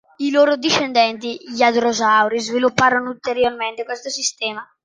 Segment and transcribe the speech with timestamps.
[0.17, 4.67] I loro discendenti, gli adrosauri, svilupparono ulteriormente questo sistema.